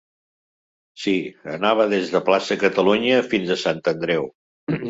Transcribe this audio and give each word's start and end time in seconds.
Sí, 1.01 1.13
anava 1.57 1.87
des 1.93 2.09
de 2.15 2.23
plaça 2.31 2.59
Catalunya 2.65 3.23
fins 3.35 3.53
a 3.59 3.63
Sant 3.67 3.87
Andreu. 3.93 4.31